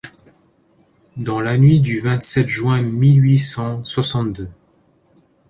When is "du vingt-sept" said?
1.79-2.47